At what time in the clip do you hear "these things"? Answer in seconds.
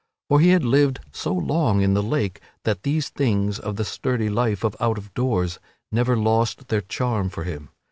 2.81-3.59